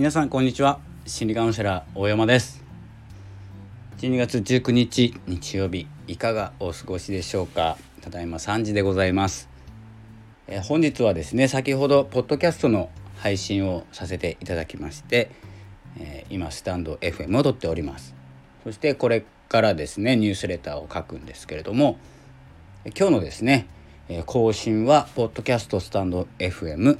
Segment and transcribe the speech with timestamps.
[0.00, 0.80] 皆さんこんにちは。
[1.04, 2.64] 心理カウンセラー大山です。
[3.98, 7.76] 12月19日日曜日いかがお過ごしでしょうか？
[8.00, 9.50] ただいま3時でございます。
[10.48, 15.30] え本日はですね先ほどポッドキャストの配信をさせていただきまして、
[15.98, 18.14] えー、今スタンド FM 戻っております。
[18.64, 21.98] そしてこれからですねニュースレターを書くんですけれども
[22.98, 23.66] 今日のですね
[24.24, 26.98] 更新はポッドキャストスタンド FM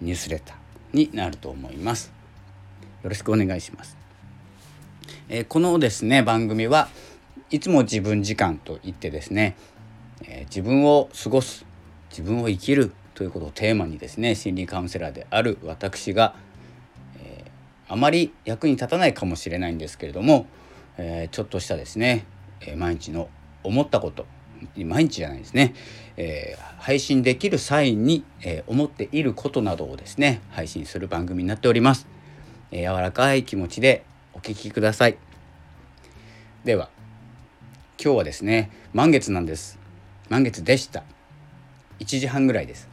[0.00, 0.59] ニュースレター。
[0.92, 2.12] になると思います。
[3.02, 3.96] よろしくお願いします、
[5.30, 6.88] えこのですね番組は
[7.50, 9.56] いつも自分時間といってですね、
[10.22, 11.64] え自分を過ごす
[12.10, 16.34] 自分を生きるということをテーマにですね心理カウンセラーである私が、
[17.18, 20.46] えー、あまり役に立たないかもしれないんですけれども、
[20.98, 22.26] え、ちょっとしたですね、
[22.60, 23.30] え、毎日の
[23.62, 24.26] 思ったこと
[24.76, 25.74] 毎日じゃないですね、
[26.16, 32.06] え配信できる際に、え思っていることなどをですね配信する番組になっております、
[32.70, 35.16] え柔らかい気持ちでお聞きください。
[36.64, 36.90] では
[38.02, 39.78] 今日はですね満月なんです。
[40.28, 41.02] 満月でした。
[41.98, 42.88] 1時半ぐらいです。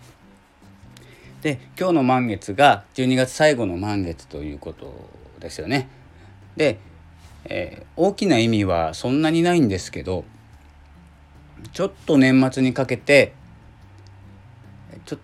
[1.41, 5.09] で今日の満月が12月最後の満月ということ
[5.39, 5.87] ですよね。
[6.55, 6.79] で、
[7.45, 10.25] えー、大きな意味はそんなにないんですけど
[11.73, 13.33] ちょっと年末にかけて
[15.05, 15.17] ちょ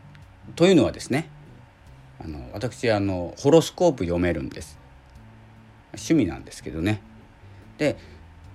[0.56, 1.30] というのはですね
[2.24, 4.78] あの私あのホロスコープ読めるんです。
[5.94, 7.02] 趣味なんですけどね。
[7.78, 7.98] で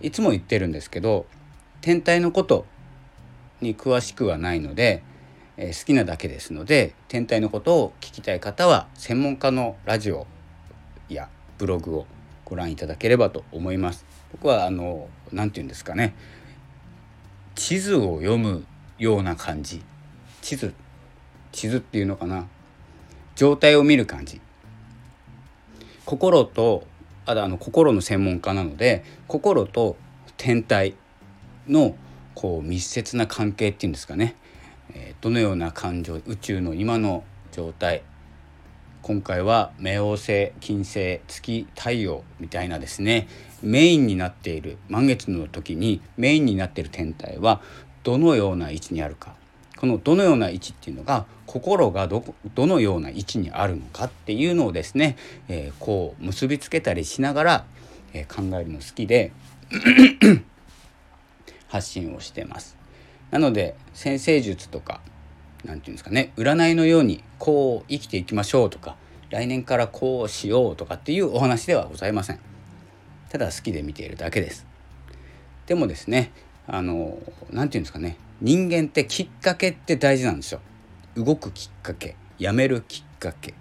[0.00, 1.26] いつも言ってるんですけど
[1.80, 2.66] 天体のこと
[3.60, 5.02] に詳しくはないので
[5.56, 10.26] え好きなだけですので天体のことを聞きたい方は専門家のラジオ
[11.08, 12.06] やブログを
[12.44, 14.06] ご覧いただければと思います。
[14.32, 16.14] 僕はあの何て言うんですかね。
[17.58, 18.64] 地図を読む
[18.98, 19.82] ような感じ。
[20.42, 20.72] 地図。
[21.50, 22.46] 地図っていうのかな。
[23.34, 24.40] 状態を見る感じ。
[26.04, 26.86] 心と
[27.26, 29.96] あとあの心の専門家なので心と
[30.36, 30.94] 天体
[31.66, 31.96] の
[32.36, 34.36] こう密接な関係っていうんですかね。
[34.94, 38.04] えどのような感情宇宙の今の状態。
[39.02, 43.26] 今回は冥王星金星月太陽みたいなですね。
[43.62, 47.60] メインになっている満月の時にメインになっている天体は
[48.02, 49.34] どのような位置にあるか
[49.76, 52.24] このどのような位置っていうのが心がど
[52.54, 55.16] どのような位置にあるのかっていうのをですね、
[55.48, 57.64] えー、こう結びつけたりしながら、
[58.12, 59.32] えー、考えるの好きで
[61.68, 62.76] 発信をしてます。
[63.30, 65.00] なので先生術とか
[65.64, 68.96] 何て言うんですかね占いのようにこう生きていきましょうとか
[69.30, 72.40] 来年からこうしようとかっていうお話ではございません
[73.28, 74.66] ただ好きで見ているだけです。
[75.66, 76.32] でもですね
[76.66, 77.18] あの
[77.50, 80.60] 何て言うんですかね人間ってきっかけって大事なんですよ。
[81.14, 83.54] 動くきっかけやめるきっかけ、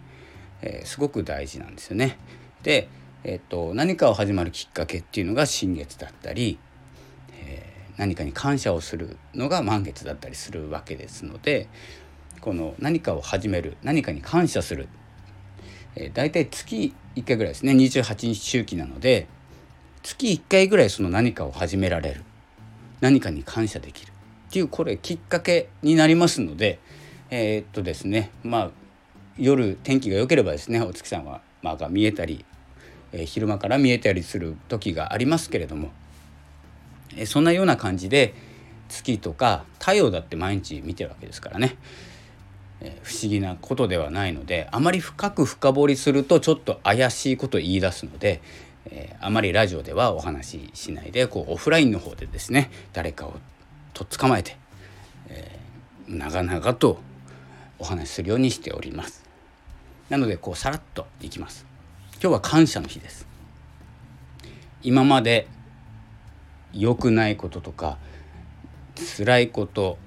[0.61, 2.17] えー、すごく大事なんですよね。
[2.63, 2.89] で、
[3.23, 6.59] えーと、と何かを始まるきっかけっていうのが新月だったり
[7.33, 11.67] え何かに感謝をするのが満月だったりするわけですので
[12.41, 14.87] この何かを始める何かに感謝する、
[15.95, 19.27] えー、大体月1回ぐらいですね28日周期なので
[20.07, 22.23] 月1回ぐらいその何かを始められる。
[23.01, 24.13] 何かに感謝できるっ
[24.51, 26.79] ていうこれきっかけになりますので
[27.29, 28.69] えー、っとですねまあ
[29.37, 32.45] 夜天気が良ければですねお月さんは、まあ、が見えたり、
[33.11, 35.91] えー、昼間から見えたりする時がありますけれども
[37.17, 38.33] えそんなような感じで
[38.87, 41.75] 月とか太陽だって毎日見てるわけですからね、
[42.79, 48.41] え不思議なことではないのであまり深く深掘りするとちょっと怪しいことを言い出すので、
[48.91, 53.35] えあまりラジオではお話ししないでこうオフラインの方でですね誰かを
[53.93, 54.57] とっ捕まえて、
[55.29, 56.99] えー、長々と
[57.79, 59.25] お話しするようにしております。
[60.09, 61.65] なのでこうさらっといきます。
[62.13, 63.27] 今日は感謝の日です。
[64.83, 65.47] 今まで
[66.73, 67.97] 良くないこととか
[69.17, 69.97] 辛いこと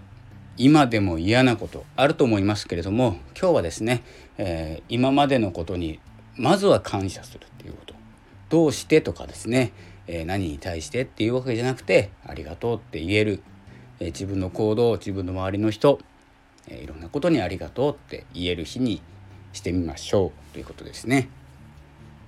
[0.57, 4.03] 今でも嫌なことあると思いますけれども今日はですね、
[4.39, 6.01] えー、今までのことに
[6.37, 7.90] まずは感謝するっていうこと
[8.51, 9.73] どうしてとかですね、
[10.07, 13.43] えー、何に対してっていうわけじゃなくてありがとうって言える、
[14.01, 16.01] えー、自分の行動自分の周りの人、
[16.69, 19.01] えいろんなことにありがとうって言える日に
[19.53, 21.29] してみましょうということですね。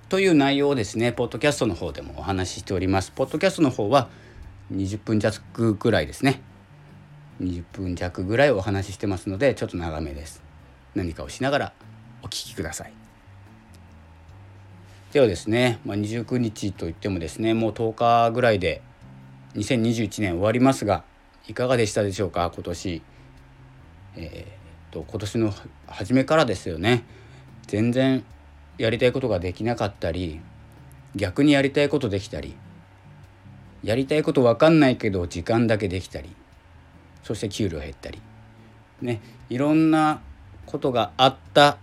[0.09, 3.11] という内容をですねポッドキャストの方でもお話ししております。
[3.11, 4.11] ポッドキャストの方は
[4.73, 6.41] 20分弱ぐらいですね。
[7.41, 10.43] 20分弱ぐらいお話ししてますのでちょっと長めです。
[10.95, 11.73] 何かをしながら
[12.23, 12.93] お聞きください。
[15.13, 18.81] ではですね、まあ、29日といってもですねもう10日ぐらいで
[19.55, 21.05] 2021年終わりますが
[21.49, 22.51] いかがでしたでしょうか？
[22.55, 23.03] 今年。
[24.15, 25.55] えー、と今年の
[25.87, 27.05] 初めからですよね。
[27.67, 28.25] 全然
[28.79, 30.41] やりたいことができなかったり
[31.15, 32.57] 逆にやりたいことできたり
[33.83, 36.35] やりたいこと分かんないけど時間だけできたり
[37.23, 38.21] そして給料減ったり
[39.01, 40.21] ねいろんな
[40.67, 41.79] ことがあった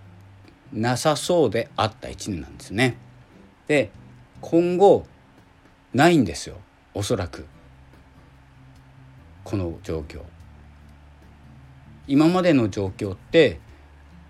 [0.73, 2.97] なさそうであった1年なんですね。
[3.69, 3.91] で
[4.41, 5.05] 今後
[5.93, 6.55] ないんですよ。
[6.95, 7.45] おそらく。
[9.43, 10.21] この状況。
[12.07, 13.59] 今までの状況って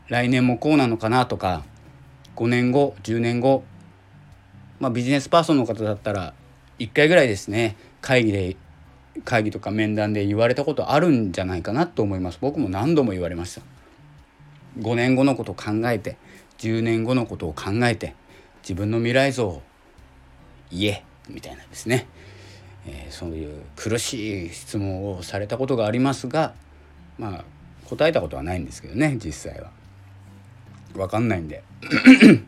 [0.10, 1.64] 来年もこうなのかなとか
[2.36, 3.64] 5年後10年後、
[4.82, 6.34] まあ、ビジネスパーソンの方だったら
[6.80, 7.78] 1回ぐらいですね。
[8.02, 8.58] 会議で
[9.24, 12.40] 会議とか面談で言われたことあるんじゃないかなと思います。
[12.42, 13.62] 僕も何度も言われました。
[14.80, 16.18] 5年後のことを考えて
[16.58, 18.16] 10年後のことを考えて
[18.62, 19.62] 自分の未来像
[20.72, 22.08] 言えみたいなですね、
[22.86, 26.54] えー、そういう苦しい質問をされたことがありますが
[27.18, 27.44] まあ
[27.88, 29.72] 答えたことはないんですけどね実際は。
[30.94, 31.64] 分かんないんで。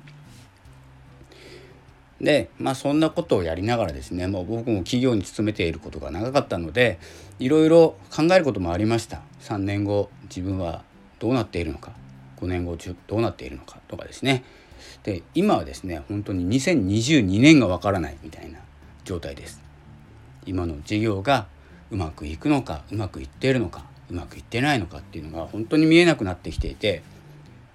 [2.20, 7.00] でまあそんなことをやりながらですねもう僕も企業に勤めていることが長かったので
[7.40, 9.22] いろいろ考えることもありました。
[9.42, 10.84] 3年後自分は
[11.20, 11.94] どうなっているのか。
[12.38, 12.76] 5年後
[13.08, 14.44] どうなっているのかとかですね。
[15.04, 18.60] で今はですね本当に2022年がわからないみたいな
[19.04, 19.62] 状態です。
[20.46, 21.48] 今の事業が
[21.92, 27.04] うまくいくのかうまくいっているのかうまくいってないのかっていうのが本当に見えなくなってきていて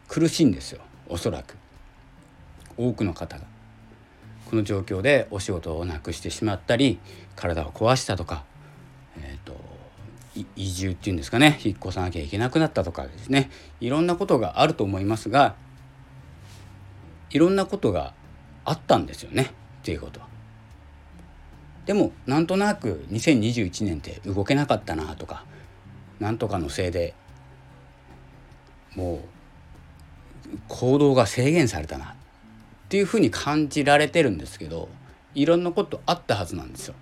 [0.08, 1.56] 苦しいんですよおそらく。
[2.76, 3.44] 多くの方が。
[4.50, 6.98] この状況でお仕事をなくしてしまったり
[7.34, 8.44] 体を壊したとか、
[9.18, 9.56] えーと、
[10.54, 13.50] 移住っていうんですかね引っ越さなきゃいけなくなったとかですね
[13.80, 15.56] いろんなことがあると思いますが
[17.30, 18.14] いろんなことが
[18.64, 20.20] あったんですよねっていうこと。
[21.86, 25.44] でもなんとなく2021年って動けなかったなとか
[26.18, 27.14] なんとかのせいで
[28.96, 29.20] も
[30.52, 32.08] う行動が制限されたなっ
[32.88, 34.88] ていうふうに感じられてるんですけど
[35.34, 36.94] いろんなことあったはずなんですよ。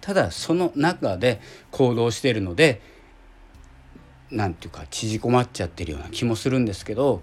[0.00, 1.40] ただその中で
[1.72, 2.80] 行動してるので
[4.30, 7.22] 何て言うか縮こまっちゃってるような気もするんですけど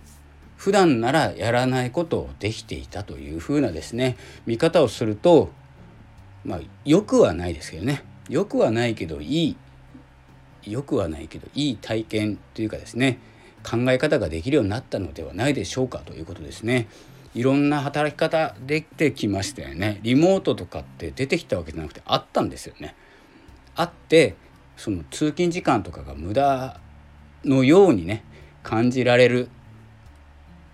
[0.64, 4.16] 普段ならやらないことをできていたというふうなですね
[4.46, 5.50] 見方をすると
[6.46, 9.58] まあよくはないですけどねよくはないけどい
[10.64, 13.20] いよくはないけどいい体験というかですね
[13.62, 16.88] 考え方ができるようになったのではないでしょうかということですね。
[17.36, 20.00] いろんな働き方出てきましたよね。
[20.02, 22.96] リモートとかって出てきたわけじゃなくてあったんですよね。
[23.76, 24.36] あって
[24.78, 26.80] その通勤時間とかが無駄
[27.44, 28.24] のようにね
[28.64, 29.50] 感じられる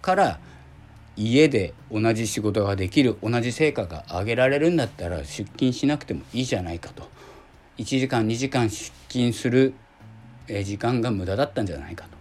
[0.01, 0.39] から
[1.15, 7.09] 家で同じ仕事ができる同じ成果が上げられるんだったら出勤しなくてもいいじゃないかと
[7.77, 9.73] 1時間2時間出勤する
[10.47, 12.17] 時間が無駄だったんじゃないかと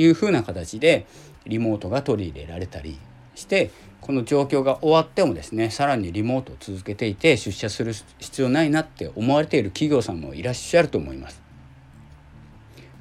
[0.00, 1.06] いうふうな形で
[1.46, 2.98] リモートが取り入れられたり
[3.34, 3.70] して
[4.00, 11.40] この状況が終わってもですねさらにリモートを続けていて出社する必要ないなって思われている企業さんもいらっしゃると思います。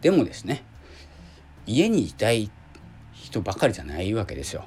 [0.01, 0.63] でもですね
[1.65, 2.51] 家にいたい
[3.31, 4.66] 人ばかりじゃないわけですよ。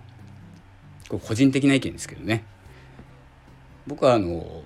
[1.09, 2.45] これ個人的な意見ですけどね。
[3.87, 4.63] 僕はあの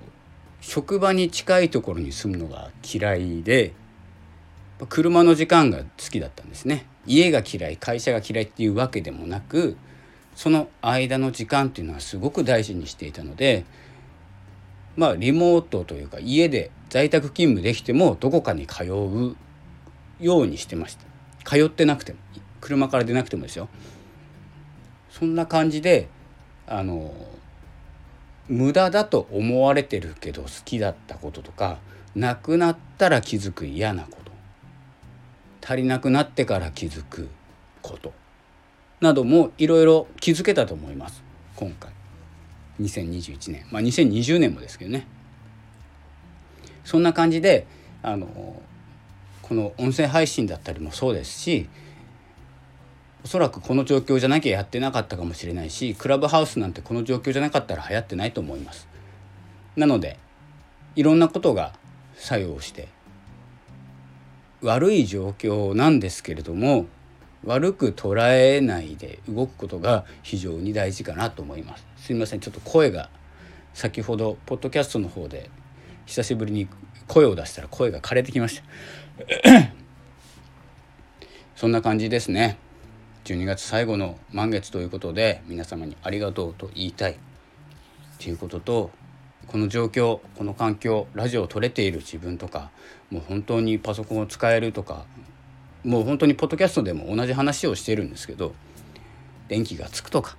[0.60, 3.74] 職場に近いところに住むのが嫌いで
[4.88, 6.86] 車の時間が好きだったんですね。
[7.06, 9.76] 家が嫌い会社が嫌いっていうわけでもなく
[10.34, 13.64] その間の時間っていうのはすごく大事にしていたので
[14.96, 19.36] まあリモートというか家で在宅勤務できてもどこかに通う
[20.20, 21.06] ようにしてました
[21.44, 22.18] 通ってなくても
[22.60, 23.68] 車から出なくてもですよ。
[25.10, 26.08] そんな感じで
[26.66, 27.12] あの
[28.48, 31.78] 無駄だと思われてるけど好きだったこととか
[32.14, 34.32] なくなったら気づく嫌なこと。
[35.64, 37.28] 足りなくなってから気づく
[37.82, 38.12] こと。
[39.00, 41.22] などもいろいろ気づけたと思います。
[41.56, 41.92] 今回。
[42.80, 43.66] 2021年。
[43.70, 45.06] まあ2020年もですけどね。
[46.84, 47.66] そんな感じで
[48.02, 48.62] あの
[49.42, 51.68] この音声配信だったりもそうですし
[53.28, 58.88] おそらくこの状況じゃなきゃやってなかったかもしれないしクラブハウスなんてこの状況じゃなかったら流行ってないと思います。
[59.76, 60.18] なので
[60.96, 61.74] いろんなことが
[62.14, 62.88] 作用して
[64.62, 66.86] 悪い状況なんですけれども
[67.44, 71.86] 悪く捉えないで動くことが非常に大事かなと思います。
[71.98, 72.40] すみません。
[72.40, 73.10] ちょっと声が
[73.74, 75.50] 先ほどポッドキャストの方で
[76.06, 76.66] 久しぶりに
[77.06, 79.70] 声を出したら声が枯れてきました。
[81.56, 82.56] そんな感じですね。
[83.28, 87.16] 12月最後の満月ということで皆様にありがとうと言いたい。
[88.18, 88.90] ということと
[89.46, 92.70] この状況この環境ラジオを撮れている自分とか
[93.10, 95.04] もう本当にパソコンを使えるとか
[95.84, 98.54] もう本当にポッドキャストでも同じ話をしてるんですけど
[99.48, 100.38] 電気がつくとか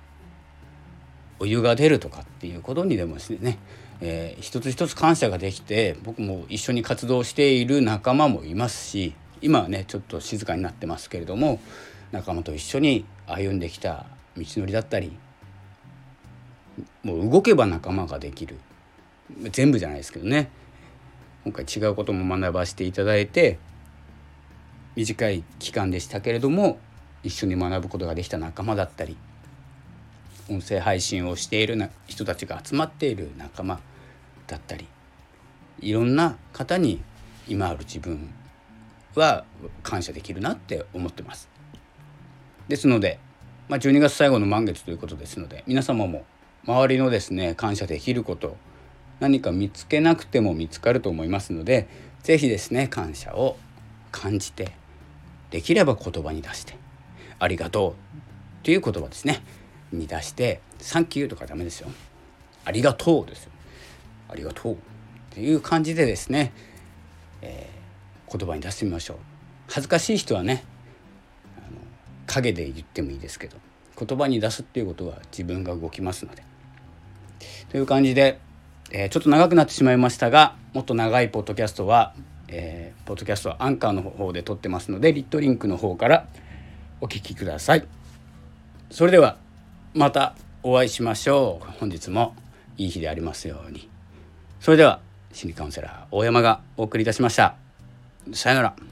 [1.38, 3.58] お湯が出るとかっていうことにでもですね、
[4.00, 11.60] えー、一つ一つ感謝ができて僕も一緒に活動している仲間もいますし今はねちょっと静かになってますけれども
[12.12, 15.16] 仲間と一緒に歩んできた道のりだったり
[17.02, 18.58] もう動けば仲間ができる
[19.52, 20.50] 全部じゃないですけどね
[21.44, 23.58] 今回違うことも学ばせていただいて
[24.96, 26.78] 短い期間でしたけれども
[27.22, 29.16] 一緒に学ぶことができた仲間だったり
[30.48, 33.80] 音声配信をしているな人たちが集まっている仲間
[34.46, 34.86] だったり
[35.80, 37.00] いろんな方に
[37.48, 38.32] 今ある自分
[39.14, 39.44] は
[39.82, 41.59] 感謝できるなって思ってます。
[42.70, 43.18] ですので、
[43.68, 46.24] まあ、12月最後の満月ということですので皆様も
[46.64, 48.56] 周りのですね感謝できること
[49.18, 51.88] 何か見つけなくても見つかると思いますので
[52.22, 53.56] 是非ですね感謝を
[54.12, 54.70] 感じて
[55.50, 56.76] できれば言葉に出して
[57.40, 57.94] 「ありがとう」
[58.62, 59.42] という言葉ですね
[59.92, 61.90] に出して「サンキュー」とかダメですよ。
[62.64, 63.50] ありがとうですよ。
[64.28, 64.76] ありがとうっ
[65.30, 66.52] ていう感じでですね、
[67.42, 69.16] えー、言葉に出してみましょう。
[69.66, 70.64] 恥ずかしい人はね
[72.26, 73.56] 陰で言ってもいいですけど
[73.98, 76.42] 言葉に出すっていうことは自分が動きますので。
[77.70, 78.38] という感じで、
[78.90, 82.14] えー、ちょっと長くなってしまいましたがもっと長いポッドキャストは、
[82.48, 86.26] えー、ポッドキャストはアンカーの方で撮ってますのでリットリンクの方から
[87.00, 87.86] お聞きください。
[88.90, 89.38] それでは
[89.94, 91.78] またお会いしましょう。
[91.78, 92.34] 本日も
[92.76, 93.88] いい日でありますように。
[94.60, 95.00] それでは
[95.32, 97.54] 心理カウンセラー大山がお送りいたしました。
[98.32, 98.89] さよなら。